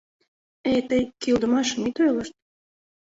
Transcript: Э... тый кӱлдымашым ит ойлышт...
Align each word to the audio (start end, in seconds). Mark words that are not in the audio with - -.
Э... 0.71 0.73
тый 0.89 1.03
кӱлдымашым 1.21 1.83
ит 1.89 1.97
ойлышт... 2.03 2.33